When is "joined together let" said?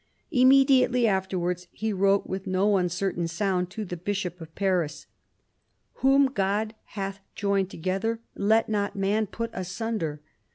7.35-8.67